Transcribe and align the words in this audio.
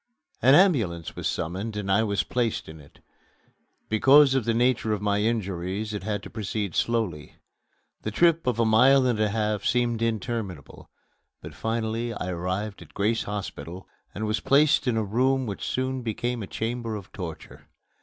An 0.41 0.55
ambulance 0.55 1.15
was 1.15 1.27
summoned 1.27 1.77
and 1.77 1.91
I 1.91 2.01
was 2.01 2.23
placed 2.23 2.67
in 2.67 2.79
it. 2.79 3.01
Because 3.87 4.33
of 4.33 4.45
the 4.45 4.53
nature 4.55 4.93
of 4.93 4.99
my 5.03 5.19
injuries 5.21 5.93
it 5.93 6.01
had 6.01 6.23
to 6.23 6.29
proceed 6.31 6.73
slowly. 6.73 7.35
The 8.01 8.09
trip 8.09 8.47
of 8.47 8.57
a 8.59 8.65
mile 8.65 9.05
and 9.05 9.19
a 9.19 9.29
half 9.29 9.63
seemed 9.63 10.01
interminable, 10.01 10.89
but 11.39 11.53
finally 11.53 12.15
I 12.15 12.29
arrived 12.29 12.81
at 12.81 12.95
Grace 12.95 13.25
Hospital 13.25 13.87
and 14.15 14.25
was 14.25 14.39
placed 14.39 14.87
in 14.87 14.97
a 14.97 15.03
room 15.03 15.45
which 15.45 15.63
soon 15.67 16.01
became 16.01 16.41
a 16.41 16.47
chamber 16.47 16.95
of 16.95 17.11
torture. 17.11 17.69